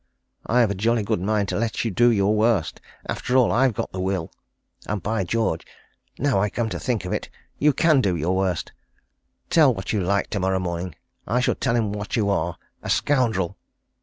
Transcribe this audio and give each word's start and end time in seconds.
I've 0.47 0.71
a 0.71 0.73
jolly 0.73 1.03
good 1.03 1.21
mind 1.21 1.47
to 1.49 1.59
let 1.59 1.85
you 1.85 1.91
do 1.91 2.09
your 2.09 2.33
worst 2.35 2.81
after 3.07 3.37
all, 3.37 3.51
I've 3.51 3.75
got 3.75 3.91
the 3.91 3.99
will. 4.01 4.31
And 4.87 5.03
by 5.03 5.23
george! 5.23 5.63
now 6.17 6.41
I 6.41 6.49
come 6.49 6.69
to 6.69 6.79
think 6.79 7.05
of 7.05 7.13
it, 7.13 7.29
you 7.59 7.71
can 7.71 8.01
do 8.01 8.15
your 8.15 8.35
worst! 8.35 8.71
Tell 9.51 9.71
what 9.75 9.93
you 9.93 10.01
like 10.01 10.31
tomorrow 10.31 10.57
morning. 10.57 10.95
I 11.27 11.39
shall 11.39 11.53
tell 11.53 11.75
'em 11.75 11.93
what 11.93 12.15
you 12.15 12.31
are 12.31 12.57
a 12.81 12.89
scoundrel." 12.89 13.57